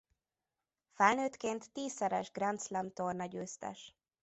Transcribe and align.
Felnőttként 0.91 1.71
tízszeres 1.71 2.31
Grand 2.31 2.61
Slam-tornagyőztes. 2.61 3.95